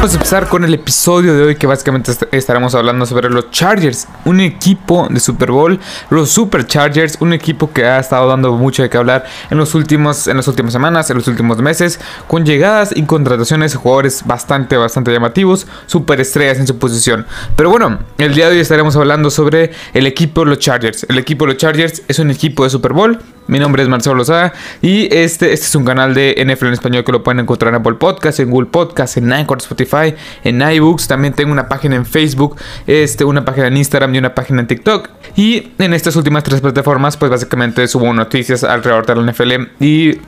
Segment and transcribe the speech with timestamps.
[0.00, 3.50] Vamos a empezar con el episodio de hoy que básicamente est- estaremos hablando sobre los
[3.50, 5.78] Chargers, un equipo de Super Bowl,
[6.08, 9.74] los Super Chargers, un equipo que ha estado dando mucho de qué hablar en los
[9.74, 14.22] últimos en las últimas semanas, en los últimos meses, con llegadas y contrataciones de jugadores
[14.24, 17.26] bastante bastante llamativos, superestrellas en su posición.
[17.54, 21.04] Pero bueno, el día de hoy estaremos hablando sobre el equipo de los Chargers.
[21.10, 23.18] El equipo de los Chargers es un equipo de Super Bowl.
[23.50, 27.02] Mi nombre es Marcelo Lozada y este, este es un canal de NFL en español
[27.02, 30.14] que lo pueden encontrar en Apple Podcast, en Google Podcast, en Anchor, Spotify,
[30.44, 31.08] en iBooks.
[31.08, 34.68] También tengo una página en Facebook, este, una página en Instagram y una página en
[34.68, 35.08] TikTok.
[35.34, 39.52] Y en estas últimas tres plataformas, pues básicamente subo noticias alrededor de la NFL
[39.84, 40.20] y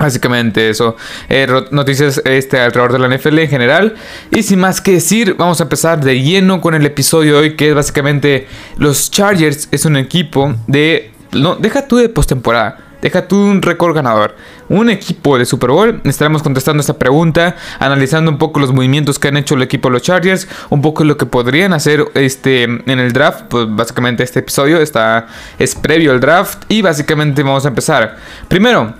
[0.00, 0.96] Básicamente eso,
[1.28, 3.94] eh, noticias este, alrededor de la NFL en general.
[4.30, 7.54] Y sin más que decir, vamos a empezar de lleno con el episodio de hoy,
[7.54, 8.46] que es básicamente
[8.78, 11.09] los Chargers es un equipo de...
[11.32, 14.34] No, deja tú de postemporada, deja tú un récord ganador.
[14.68, 19.28] Un equipo de Super Bowl, estaremos contestando esta pregunta, analizando un poco los movimientos que
[19.28, 22.88] han hecho el equipo de los Chargers, un poco lo que podrían hacer este, en
[22.88, 23.44] el draft.
[23.48, 25.28] Pues básicamente este episodio está,
[25.58, 28.16] es previo al draft y básicamente vamos a empezar.
[28.48, 28.94] Primero,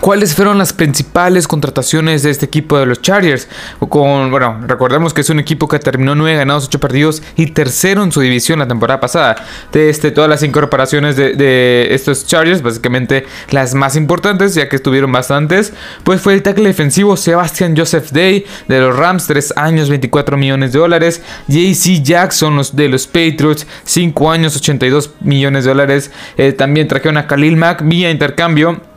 [0.00, 3.46] ¿Cuáles fueron las principales contrataciones de este equipo de los Chargers?
[3.78, 8.10] Bueno, recordemos que es un equipo que terminó 9 ganados, 8 perdidos y tercero en
[8.10, 9.36] su división la temporada pasada.
[9.70, 15.12] De este, todas las incorporaciones de, estos Chargers, básicamente las más importantes, ya que estuvieron
[15.12, 20.38] bastantes, pues fue el tackle defensivo Sebastian Joseph Day de los Rams, 3 años, 24
[20.38, 21.22] millones de dólares.
[21.48, 26.10] JC Jackson de los Patriots, 5 años, 82 millones de dólares.
[26.38, 28.91] Eh, también trajeron a Khalil Mack vía intercambio.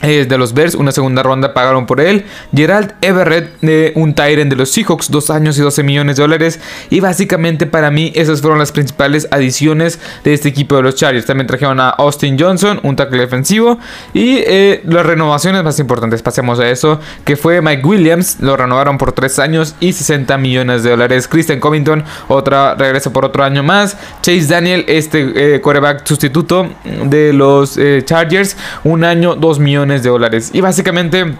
[0.00, 2.24] Eh, de los Bears, una segunda ronda pagaron por él.
[2.52, 6.58] Gerald Everett, de un Tyrant de los Seahawks, 2 años y 12 millones de dólares.
[6.90, 11.26] Y básicamente para mí esas fueron las principales adiciones de este equipo de los Chargers.
[11.26, 13.78] También trajeron a Austin Johnson, un tackle defensivo.
[14.12, 18.98] Y eh, las renovaciones más importantes, pasemos a eso, que fue Mike Williams, lo renovaron
[18.98, 21.28] por 3 años y 60 millones de dólares.
[21.28, 23.96] Christian Covington, otra regresa por otro año más.
[24.20, 26.68] Chase Daniel, este eh, quarterback sustituto
[27.04, 30.50] de los eh, Chargers, un año, 2 millones de dólares.
[30.52, 31.34] Y básicamente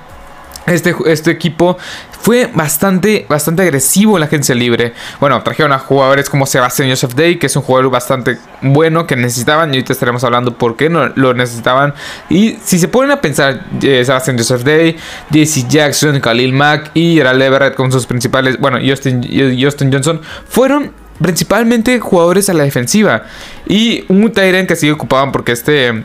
[0.66, 1.76] este, este equipo
[2.20, 4.92] fue bastante, bastante agresivo en la agencia libre.
[5.19, 9.16] Bueno, trajeron a jugadores como Sebastian Joseph Day, que es un jugador bastante bueno que
[9.16, 9.70] necesitaban.
[9.70, 11.94] Y ahorita estaremos hablando por qué no lo necesitaban.
[12.30, 14.97] Y si se ponen a pensar, eh, Sebastian Joseph Day,
[15.30, 19.20] JC Jackson, Khalil Mack y Gerald Everett con sus principales, bueno, Justin,
[19.60, 23.24] Justin Johnson, fueron principalmente jugadores a la defensiva.
[23.66, 26.04] Y un Tyrant que sí ocupaban porque este...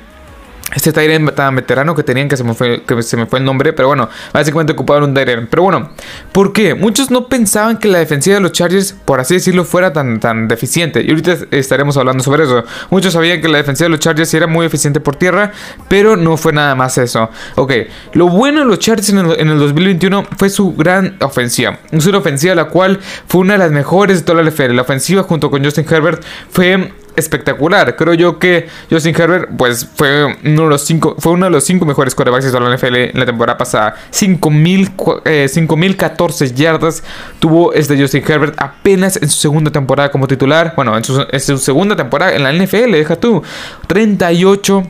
[0.76, 4.74] Este Tyrant tan veterano que tenían que se me fue, el nombre, pero bueno, básicamente
[4.74, 5.50] ocupaban un Tyrant.
[5.50, 5.92] Pero bueno,
[6.34, 6.76] ¿por qué?
[6.76, 10.50] Muchos no pensaban que la defensiva de los Chargers, por así decirlo, fuera tan, tan
[10.50, 11.02] deficiente.
[11.02, 12.66] Y ahorita estaremos hablando sobre eso.
[12.90, 15.54] Muchos sabían que la defensiva de los Chargers era muy eficiente por tierra,
[15.88, 17.30] pero no fue nada más eso.
[17.56, 17.72] Ok,
[18.12, 21.80] lo bueno de los Chargers en el, en el 2021 fue su gran ofensiva.
[21.94, 24.76] Una ofensiva la cual fue una de las mejores de toda la NFL.
[24.76, 27.96] La ofensiva junto con Justin Herbert fue espectacular.
[27.98, 31.66] Creo yo que Justin Herbert, pues fue uno de los cinco, fue uno de los
[31.66, 33.96] cinco mejores quarterbacks de la NFL en la temporada pasada.
[34.12, 34.92] 5000
[35.26, 37.04] eh, 5014 yardas
[37.40, 40.74] tuvo este Justin Herbert apenas en su segunda temporada como titular.
[40.76, 43.44] Bueno, en su, en su segunda temporada en la NFL, deja tú.
[43.88, 44.84] 38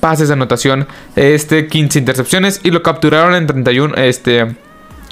[0.00, 4.56] pases de anotación, este 15 intercepciones y lo capturaron en 31 este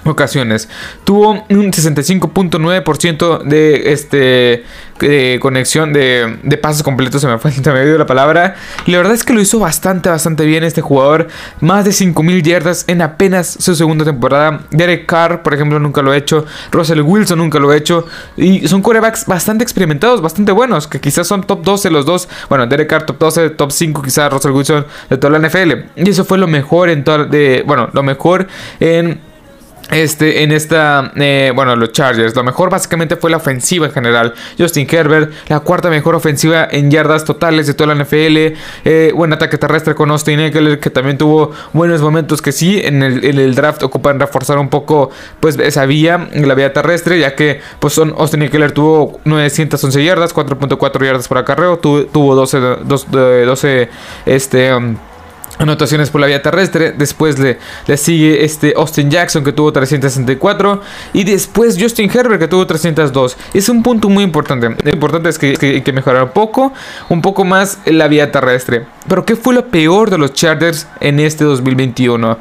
[0.04, 0.69] ocasiones.
[1.04, 4.64] Tuvo un 65.9% de este
[4.98, 7.20] de conexión de, de completos.
[7.20, 8.56] Se me fue, se me la palabra.
[8.87, 11.28] Y la verdad es que lo hizo bastante, bastante bien este jugador.
[11.60, 14.60] Más de 5000 yardas en apenas su segunda temporada.
[14.70, 16.44] Derek Carr, por ejemplo, nunca lo ha hecho.
[16.70, 18.06] Russell Wilson nunca lo ha hecho.
[18.37, 20.87] Y son quarterbacks bastante experimentados, bastante buenos.
[20.87, 22.28] Que quizás son top 12 los dos.
[22.48, 25.72] Bueno, Derek Carr top 12, top 5 quizás Russell Wilson de toda la NFL.
[25.97, 27.62] Y eso fue lo mejor en toda de.
[27.66, 28.48] Bueno, lo mejor
[28.81, 29.28] en
[29.91, 32.34] este, en esta, eh, bueno, los Chargers.
[32.34, 34.34] Lo mejor básicamente fue la ofensiva en general.
[34.59, 38.54] Justin Herbert, la cuarta mejor ofensiva en yardas totales de toda la NFL.
[38.84, 43.03] Eh, buen ataque terrestre con Austin Eckler, que también tuvo buenos momentos que sí, en
[43.03, 47.35] el, en el draft ocupan reforzar un poco, pues, esa vía, la vía terrestre, ya
[47.35, 52.58] que, pues, son, Austin Eckler tuvo 911 yardas, 4.4 yardas por acarreo, tuvo, tuvo 12,
[52.85, 53.88] 12, 12
[54.26, 54.75] este...
[54.75, 54.96] Um,
[55.58, 56.93] anotaciones por la vía terrestre.
[56.93, 60.81] Después le, le, sigue este Austin Jackson que tuvo 364.
[61.12, 63.37] Y después Justin Herbert que tuvo 302.
[63.55, 64.69] Es un punto muy importante.
[64.82, 66.72] Lo importante es que, que, que mejorar un poco.
[67.08, 68.87] Un poco más la vía terrestre.
[69.08, 72.38] Pero ¿qué fue lo peor de los Chargers en este 2021?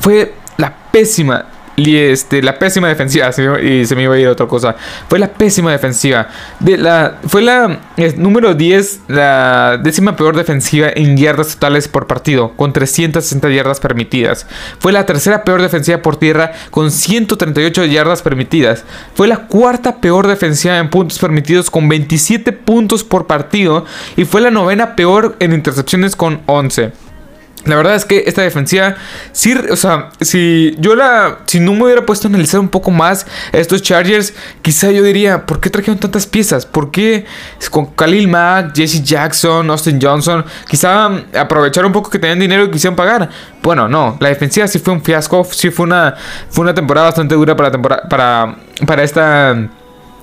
[0.00, 1.46] Fue la pésima
[1.76, 3.30] este, la pésima defensiva.
[3.62, 4.76] Y se me iba a ir otra cosa.
[5.08, 6.28] Fue la pésima defensiva.
[6.60, 7.80] De la, fue la
[8.16, 14.46] número 10, la décima peor defensiva en yardas totales por partido, con 360 yardas permitidas.
[14.78, 18.84] Fue la tercera peor defensiva por tierra, con 138 yardas permitidas.
[19.14, 23.84] Fue la cuarta peor defensiva en puntos permitidos, con 27 puntos por partido.
[24.16, 27.05] Y fue la novena peor en intercepciones, con 11.
[27.66, 28.96] La verdad es que esta defensiva,
[29.32, 32.90] sí, o sea, si yo la, si no me hubiera puesto a analizar un poco
[32.90, 36.64] más estos Chargers, quizá yo diría, ¿por qué trajeron tantas piezas?
[36.64, 37.26] ¿Por qué
[37.70, 41.06] con Khalil Mack, Jesse Jackson, Austin Johnson, quizá
[41.38, 43.28] aprovecharon un poco que tenían dinero y quisieron pagar?
[43.62, 46.14] Bueno, no, la defensiva sí fue un fiasco, sí fue una,
[46.48, 49.68] fue una temporada bastante dura para, temporada, para, para esta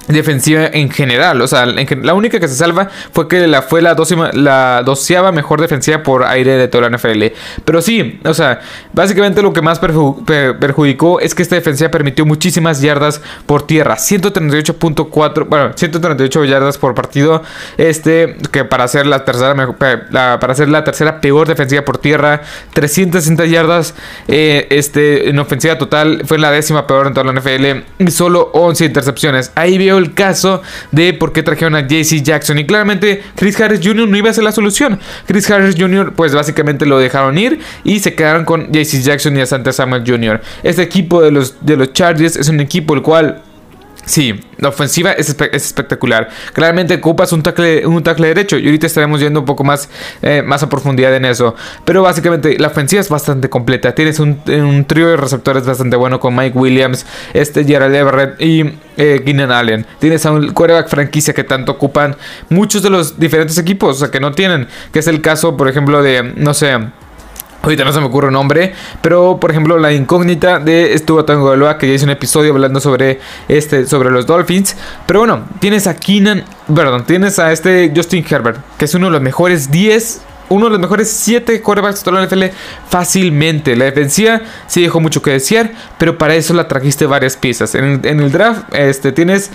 [0.07, 1.41] defensiva en general.
[1.41, 3.95] O sea, la única que se salva fue que la, fue la,
[4.33, 7.25] la doceava mejor defensiva por aire de toda la NFL.
[7.63, 8.61] Pero sí, o sea,
[8.93, 13.95] básicamente lo que más perjudicó es que esta defensiva permitió muchísimas yardas por tierra.
[13.95, 17.43] 138.4, bueno, 138 yardas por partido.
[17.77, 22.41] Este, que para ser la tercera, para la tercera peor defensiva por tierra.
[22.73, 23.93] 360 yardas
[24.27, 26.23] eh, este, en ofensiva total.
[26.25, 27.83] Fue la décima peor en toda la NFL.
[27.99, 29.51] Y solo 11 intercepciones.
[29.55, 30.61] Ahí vio el caso
[30.91, 32.59] de por qué trajeron a JC Jackson.
[32.59, 34.07] Y claramente Chris Harris Jr.
[34.07, 34.99] no iba a ser la solución.
[35.27, 36.13] Chris Harris Jr.
[36.15, 40.03] pues básicamente lo dejaron ir y se quedaron con JC Jackson y a Santa Samuel
[40.05, 40.41] Jr.
[40.63, 43.41] Este equipo de los, de los Chargers es un equipo el cual
[44.05, 46.29] Sí, la ofensiva es, espectacular.
[46.51, 49.89] Claramente ocupas un tackle, un tackle derecho y ahorita estaremos yendo un poco más,
[50.21, 51.55] eh, más a profundidad en eso.
[51.85, 53.95] Pero básicamente la ofensiva es bastante completa.
[53.95, 54.41] Tienes un,
[54.87, 59.85] trío de receptores bastante bueno con Mike Williams, este Gerald Everett y eh, Allen.
[59.99, 62.15] Tienes a un quarterback franquicia que tanto ocupan
[62.49, 64.67] muchos de los diferentes equipos, o sea que no tienen.
[64.91, 66.77] Que es el caso, por ejemplo, de, no sé
[67.63, 71.53] Ahorita no se me ocurre un nombre, pero por ejemplo la incógnita de Estuvo Tango
[71.77, 74.75] que ya hice un episodio hablando sobre este sobre los Dolphins,
[75.05, 76.43] pero bueno, tienes a Keenan,
[76.75, 80.23] perdón, tienes a este Justin Herbert, que es uno de los mejores 10
[80.53, 82.55] uno de los mejores 7 quarterbacks de toda la NFL
[82.87, 83.75] fácilmente.
[83.75, 87.75] La defensiva sí dejó mucho que desear, pero para eso la trajiste varias piezas.
[87.75, 89.51] En, el draft este, tienes,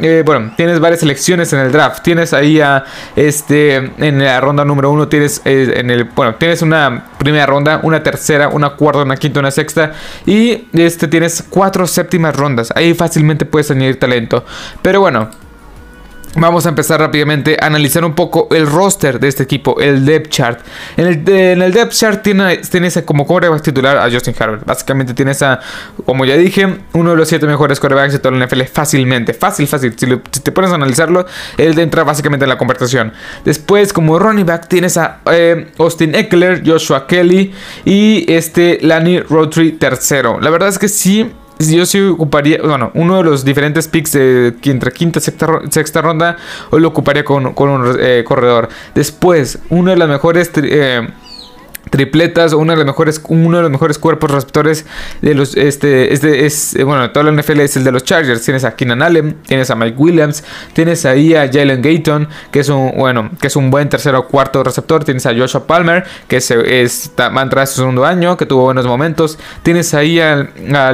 [0.00, 2.02] eh, bueno, tienes varias selecciones en el draft.
[2.02, 2.84] Tienes ahí a,
[3.16, 7.80] este, en la ronda número 1 tienes, eh, en el, bueno, tienes una primera ronda,
[7.82, 9.92] una tercera, una cuarta, una quinta, una sexta
[10.26, 12.72] y este, tienes cuatro séptimas rondas.
[12.74, 14.44] Ahí fácilmente puedes añadir talento.
[14.82, 15.47] Pero bueno.
[16.36, 20.30] Vamos a empezar rápidamente a analizar un poco el roster de este equipo, el depth
[20.30, 20.60] chart.
[20.96, 24.64] En el, depth chart tienes, como coreback titular a Justin Herbert.
[24.64, 25.60] Básicamente tienes a,
[26.04, 29.32] como ya dije, uno de los siete mejores corebacks de toda la NFL fácilmente.
[29.32, 29.94] Fácil, fácil.
[29.96, 31.26] Si, te pones a analizarlo,
[31.56, 33.12] él entra básicamente en la conversación.
[33.44, 37.52] Después, como running back, tienes a eh, Austin Eckler, Joshua Kelly
[37.84, 40.40] y este Lanny Rotary tercero.
[40.40, 44.54] La verdad es que sí yo sí ocuparía, bueno, uno de los diferentes picks de
[44.64, 46.36] entre quinta y sexta, sexta ronda,
[46.70, 48.68] hoy lo ocuparía con, un eh, corredor.
[48.94, 51.08] Después, uno de las mejores eh,
[51.90, 54.86] tripletas uno de los mejores uno de los mejores cuerpos receptores
[55.22, 58.42] de los este este es eh, bueno toda la NFL es el de los Chargers.
[58.42, 62.68] Tienes a Keenan Allen tienes a Mike Williams tienes ahí a Jalen Gayton que es
[62.68, 65.04] un bueno que es un buen tercero o cuarto receptor.
[65.04, 68.86] Tienes a Joshua Palmer que es, es va a su segundo año que tuvo buenos
[68.86, 69.38] momentos.
[69.62, 70.50] Tienes ahí al,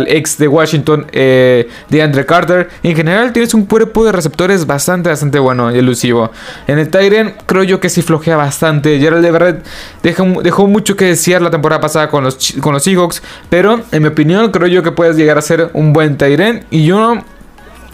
[0.09, 2.69] ex de Washington eh, de Andre Carter.
[2.83, 6.31] En general tienes un cuerpo de receptores bastante bastante bueno y elusivo.
[6.67, 8.99] En el Tyren creo yo que sí flojea bastante.
[8.99, 9.65] Gerald Everett
[10.03, 13.81] dejó, dejó mucho mucho que decir la temporada pasada con los, con los Seahawks, pero
[13.91, 17.23] en mi opinión creo yo que puedes llegar a ser un buen Tyren y yo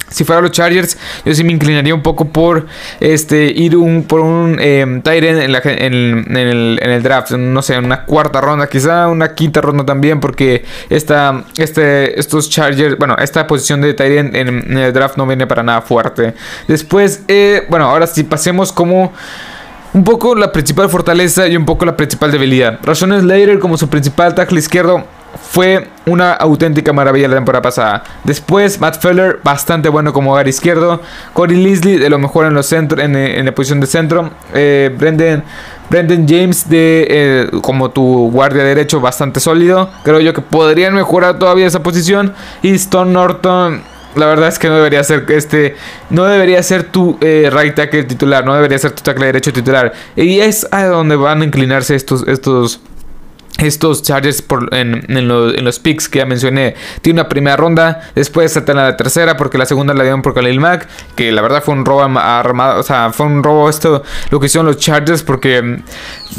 [0.09, 2.67] si fuera los Chargers, yo sí me inclinaría un poco por
[2.99, 7.31] este ir un, por un eh, en, el, en, el, draft.
[7.31, 12.99] No sé, una cuarta ronda, quizá una quinta ronda también, porque esta, este, estos Chargers,
[12.99, 16.35] bueno, esta posición de Tyrant en, el draft no viene para nada fuerte.
[16.67, 19.13] Después, eh, bueno, ahora sí pasemos como
[19.93, 22.79] un poco la principal fortaleza y un poco la principal debilidad.
[22.83, 25.05] Rashawn Slater como su principal tackle izquierdo
[25.51, 28.05] fue una auténtica maravilla la temporada pasada.
[28.25, 31.01] Después, Matt Feller, bastante bueno como hogar izquierdo.
[31.33, 34.31] Corey Leslie, de lo mejor en, los en, la posición de centro.
[34.55, 35.45] Eh, Brendan,
[35.89, 39.91] Brendan James, de eh, como tu guardia derecho, bastante sólido.
[40.03, 42.35] Creo yo que podrían mejorar todavía esa posición.
[42.63, 43.83] Y Stone Norton
[44.17, 45.77] la verdad es que no debería ser este.
[46.11, 48.45] No debería ser tu eh, right tackle titular.
[48.45, 49.93] No debería ser tu tackle derecho titular.
[50.17, 52.27] Y es a donde van a inclinarse estos.
[52.27, 52.81] estos
[53.61, 55.29] estos Chargers en,
[55.65, 56.75] los picks que ya mencioné.
[57.03, 60.35] Tiene una primera ronda, después saltan a la tercera porque la segunda la dieron por
[60.35, 64.03] Khalil Mack, que la verdad fue un robo armado, o sea, fue un robo esto,
[64.31, 65.81] lo que hicieron los Chargers porque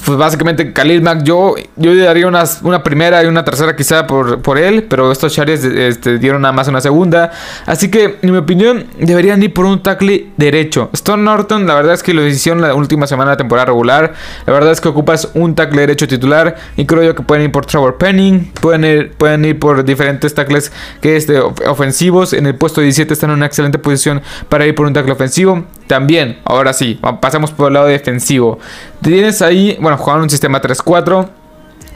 [0.05, 4.41] pues básicamente Khalil Mack yo, yo daría una, una primera y una tercera quizá por,
[4.41, 7.31] por él, pero estos Chargers este, dieron nada más una segunda.
[7.65, 10.89] Así que, en mi opinión, deberían ir por un tackle derecho.
[10.93, 14.13] Stone Norton, la verdad es que lo hicieron la última semana de temporada regular.
[14.45, 17.51] La verdad es que ocupas un tackle derecho titular y creo yo que pueden ir
[17.51, 22.33] por Trevor Penning, pueden ir, pueden ir por diferentes tackles que este, ofensivos.
[22.33, 25.65] En el puesto 17 están en una excelente posición para ir por un tackle ofensivo.
[25.87, 28.59] También, ahora sí, pasamos por el lado defensivo.
[29.01, 31.40] Tienes ahí, bueno, jugaron un sistema 3-4.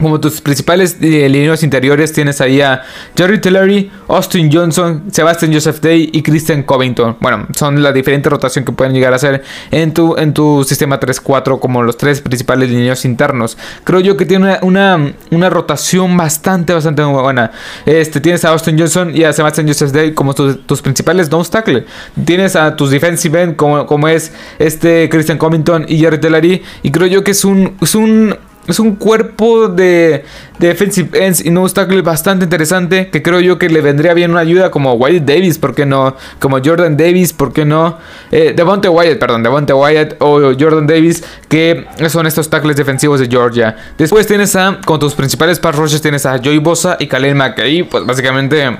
[0.00, 2.82] Como tus principales eh, líneas interiores tienes ahí a
[3.16, 7.16] Jerry Tillery, Austin Johnson, Sebastian Joseph Day y Christian Covington.
[7.20, 11.00] Bueno, son la diferente rotación que pueden llegar a hacer en tu, en tu sistema
[11.00, 13.56] 3-4 como los tres principales líneas internos.
[13.84, 17.50] Creo yo que tiene una, una, rotación bastante, bastante buena.
[17.86, 21.86] Este, tienes a Austin Johnson y a Sebastian Joseph Day como tus, principales nose tackle.
[22.24, 26.62] Tienes a tus defensive end como, como es este Christian Covington y Jerry Tillery.
[26.82, 30.24] Y creo yo que es un, es un es un cuerpo de,
[30.58, 33.08] defensive ends y no tackle bastante interesante.
[33.10, 36.16] Que creo yo que le vendría bien una ayuda como Wyatt Davis, ¿por qué no?
[36.40, 37.98] Como Jordan Davis, ¿por qué no?
[38.30, 43.28] Eh, Devonte Wyatt, perdón, Devonte Wyatt o Jordan Davis, que son estos tackles defensivos de
[43.28, 43.76] Georgia.
[43.98, 47.60] Después tienes a, con tus principales pass rushes, tienes a Joey Bosa y Khalil Mack.
[47.60, 48.76] Ahí, pues básicamente,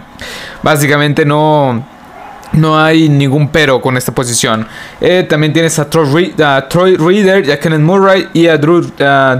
[0.62, 1.95] básicamente no
[2.56, 4.66] no hay ningún pero con esta posición.
[5.00, 8.90] Eh, también tienes a Troy, Reader, a Kenneth Murray y a Drew,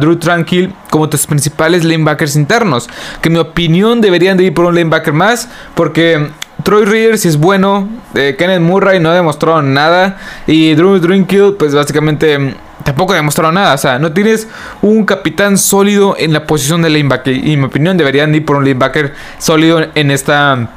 [0.00, 2.88] Drew, Tranquil como tus principales linebackers internos.
[3.20, 5.48] Que en mi opinión deberían de ir por un linebacker más.
[5.74, 6.30] Porque
[6.62, 7.88] Troy Reader si es bueno.
[8.14, 10.18] Eh, Kenneth Murray no demostró nada.
[10.46, 12.54] Y Drew Tranquil pues básicamente mm,
[12.84, 13.74] tampoco demostró nada.
[13.74, 14.46] O sea, no tienes
[14.82, 17.34] un capitán sólido en la posición de linebacker.
[17.34, 20.68] Y en mi opinión deberían ir por un linebacker sólido en esta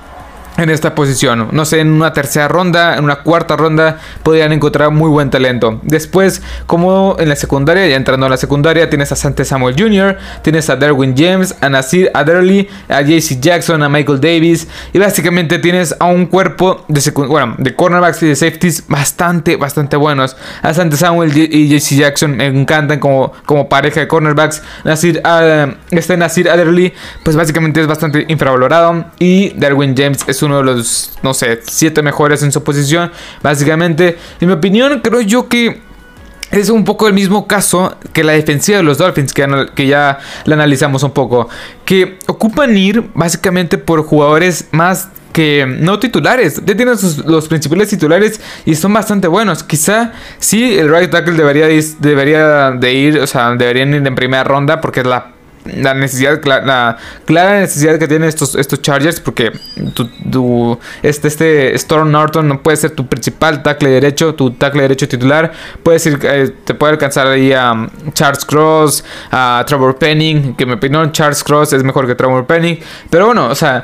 [0.61, 1.49] en esta posición.
[1.51, 5.79] No sé, en una tercera ronda, en una cuarta ronda, podrían encontrar muy buen talento.
[5.83, 10.17] Después, como en la secundaria, ya entrando a la secundaria, tienes a Sante Samuel Jr.,
[10.41, 15.59] tienes a Derwin James, a Nasir Adderley, a JC Jackson, a Michael Davis, y básicamente
[15.59, 20.35] tienes a un cuerpo de, bueno, de cornerbacks y de safeties bastante, bastante buenos.
[20.61, 24.61] A Sante Samuel y JC Jackson me encantan como, como pareja de cornerbacks.
[24.83, 30.48] Nasir, uh, este Nasir Adderley, pues básicamente es bastante infravalorado, y Derwin James es un
[30.49, 33.11] uno de los, no sé, siete mejores en su posición.
[33.41, 35.81] Básicamente, en mi opinión, creo yo que
[36.51, 40.55] es un poco el mismo caso que la defensiva de los Dolphins, que, ya la
[40.55, 41.47] analizamos un poco.
[41.85, 46.61] Que ocupan ir básicamente por jugadores más que no titulares.
[46.65, 49.63] Ya tienen los principales titulares y son bastante buenos.
[49.63, 51.67] Quizá sí el right tackle debería
[51.99, 55.33] debería de ir, o sea, deberían ir en primera ronda porque es la
[55.65, 59.51] la necesidad, la clara necesidad que tienen estos, estos Chargers, porque
[61.03, 65.51] este, este Storm Norton no puede ser tu principal tackle derecho, tu tackle derecho titular.
[65.83, 70.65] Puedes ir, eh, te puede alcanzar ahí a um, Charles Cross, a Trevor Penning, que
[70.65, 72.79] me opinión Charles Cross es mejor que Trevor Penning.
[73.09, 73.83] Pero bueno, o sea,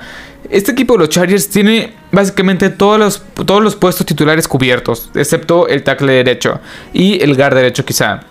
[0.49, 5.67] este equipo de los Chargers tiene básicamente todos los, todos los puestos titulares cubiertos, excepto
[5.67, 6.59] el tackle derecho
[6.93, 8.21] y el guard derecho quizá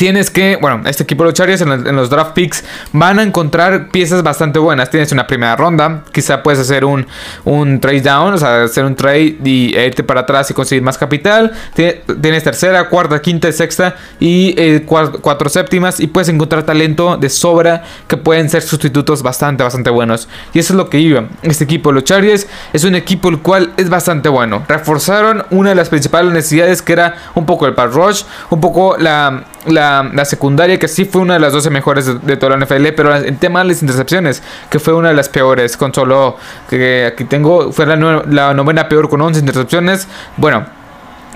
[0.00, 2.64] tienes que, bueno, este equipo de los Chargers en, los draft picks
[2.94, 4.88] van a encontrar piezas bastante buenas.
[4.88, 7.06] Tienes una primera ronda, quizá puedes hacer un,
[7.44, 10.96] un trade down, o sea, hacer un trade y irte para atrás y conseguir más
[10.96, 11.52] capital.
[11.74, 17.82] Tienes tercera, cuarta, quinta, sexta y eh, cuatro, séptimas y puedes encontrar talento de sobra
[18.08, 20.30] que pueden ser sustitutos bastante, bastante buenos.
[20.54, 21.28] Y eso es lo que iba.
[21.42, 24.64] Este equipo de los Chargers es un equipo el cual es bastante bueno.
[24.66, 28.96] Reforzaron una de las principales necesidades que era un poco el pass rush, un poco
[28.96, 32.88] la la, secundaria, que sí fue una de las 12 mejores de, toda la NFL,
[32.96, 36.36] pero en tema de las intercepciones, que fue una de las peores, con solo,
[36.68, 40.08] que aquí tengo, fue la, la novena peor con 11 intercepciones.
[40.36, 40.64] Bueno,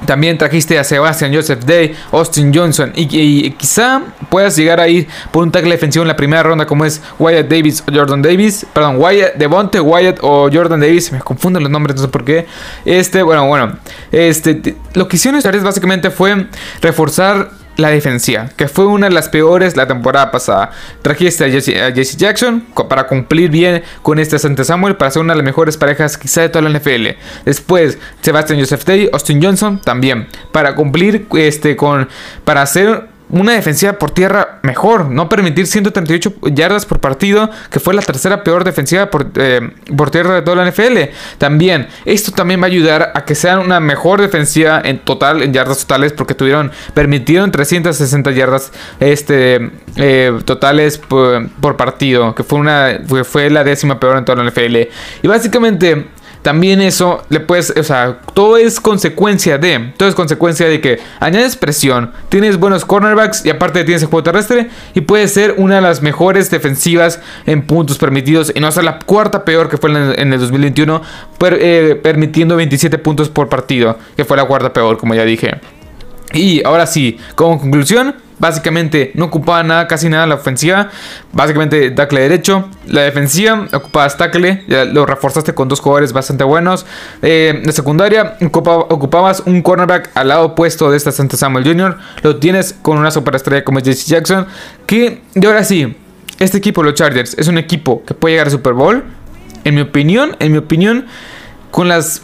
[0.07, 5.43] también trajiste a Sebastian Joseph Day, Austin Johnson y, quizá puedas llegar a ir por
[5.43, 8.67] un tackle defensivo en la primera ronda como es Wyatt Davis o Jordan Davis.
[8.73, 11.13] Perdón, Wyatt, Devonte Wyatt o Jordan Davis.
[11.13, 12.47] Me confunden los nombres, no sé por qué.
[12.85, 13.79] Este, bueno, bueno.
[14.13, 16.47] Este, lo que hicieron básicamente fue
[16.83, 20.71] reforzar la defensiva, que fue una de las peores la temporada pasada.
[21.03, 25.39] Trajiste a Jesse, Jackson para cumplir bien con este Santa Samuel para ser una de
[25.39, 27.09] las mejores parejas quizá de toda la NFL.
[27.45, 32.09] Después, Sebastian Joseph Day, Austin Johnson también para cumplir este con
[32.45, 37.93] para hacer una defensiva por tierra mejor, no permitir 138 yardas por partido, que fue
[37.93, 41.11] la tercera peor defensiva por, eh, por tierra de toda la NFL.
[41.39, 45.53] También, esto también va a ayudar a que sean una mejor defensiva en total, en
[45.53, 52.61] yardas totales, porque tuvieron, permitieron 360 yardas este, eh, totales por, por, partido, que fue,
[52.61, 54.77] una, fue, fue la décima peor en toda la NFL.
[55.23, 56.07] Y básicamente
[56.45, 60.99] también eso le puedes, o sea, todo es consecuencia de, todo es consecuencia de que
[61.19, 65.77] añades presión, tienes buenos cornerbacks y aparte tienes el juego terrestre y puede ser una
[65.77, 69.91] de las mejores defensivas en puntos permitidos y no ser la cuarta peor que fue
[69.91, 71.01] en el, 2021,
[71.41, 75.61] eh, permitiendo 27 puntos por partido, que fue la cuarta peor, como ya dije.
[76.35, 80.91] Y ahora sí, como conclusión, Básicamente no ocupaba nada, casi nada la ofensiva.
[81.33, 82.69] Básicamente tackle derecho.
[82.87, 84.65] La defensiva ocupabas tackle.
[84.69, 86.85] Ya lo reforzaste con dos jugadores bastante buenos.
[87.23, 91.97] Eh, la secundaria ocupabas un cornerback al lado opuesto de esta Santa Samuel Jr.
[92.23, 94.47] Lo tienes con una superestrella como JC Jackson.
[94.85, 95.97] Que, y ahora sí,
[96.39, 99.05] este equipo, los Chargers, es un equipo que puede llegar a Super Bowl.
[99.65, 101.07] En mi opinión, en mi opinión,
[101.71, 102.21] con las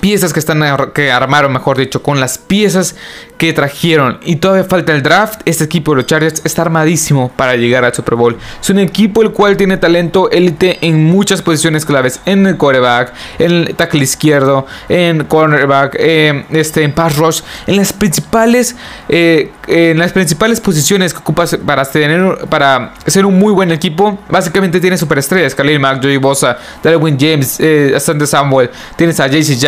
[0.00, 0.62] piezas que están
[0.94, 2.96] que armaron, mejor dicho, con las piezas
[3.38, 4.18] que trajeron.
[4.24, 7.94] Y todavía falta el draft, este equipo de los Chargers está armadísimo para llegar al
[7.94, 8.36] Super Bowl.
[8.60, 13.12] Es un equipo el cual tiene talento élite en muchas posiciones claves, en el quarterback,
[13.38, 18.76] en el tackle izquierdo, en cornerback, eh, este, en pass rush, en las principales,
[19.08, 24.18] eh, en las principales posiciones que ocupas para tener, para ser un muy buen equipo.
[24.28, 29.58] Básicamente tiene superestrellas, Khalil Mack, Joey Bosa, Darwin James, eh, Samuel, tienes a JC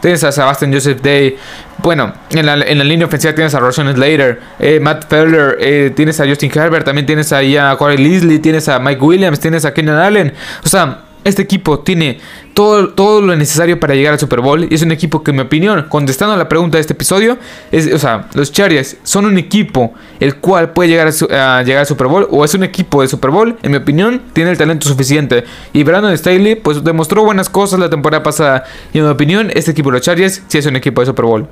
[0.00, 1.36] Tienes a Sebastian Joseph Day.
[1.78, 5.92] Bueno, en la, en la línea ofensiva tienes a Roshan Slater, eh, Matt Feller, eh,
[5.94, 9.64] tienes a Justin Herbert, también tienes ahí a Corey Leslie, tienes a Mike Williams, tienes
[9.64, 10.32] a Kenan Allen.
[10.64, 12.20] O sea, este equipo tiene
[12.54, 14.66] todo, todo lo necesario para llegar al Super Bowl.
[14.70, 17.38] Y es un equipo que, en mi opinión, contestando a la pregunta de este episodio,
[17.70, 21.86] es, o sea, los Chargers son un equipo el cual puede llegar a, llegar al
[21.86, 22.26] Super Bowl.
[22.30, 25.44] O es un equipo de Super Bowl, en mi opinión, tiene el talento suficiente.
[25.72, 28.64] Y Brandon Staley, pues demostró buenas cosas la temporada pasada.
[28.92, 31.24] Y en mi opinión, este equipo de los Chargers sí es un equipo de Super
[31.24, 31.48] Bowl.